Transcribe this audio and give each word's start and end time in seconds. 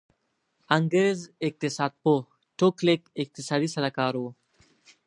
انګرېز 0.77 1.19
اقتصاد 1.47 1.91
پوه 2.03 2.21
ټو 2.57 2.67
کلیک 2.79 3.01
اقتصادي 3.21 3.67
سلاکار 3.75 4.13
و. 4.17 4.23